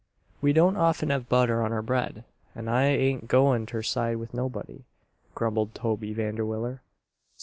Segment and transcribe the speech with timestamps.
[0.41, 2.23] "We don't often have butter on our bread,
[2.55, 4.85] an' I ain't goin' ter side with nobody,"
[5.35, 6.81] grumbled Toby Vanderwiller.